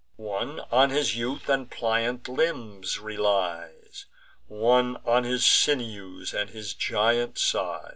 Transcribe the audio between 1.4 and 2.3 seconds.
and pliant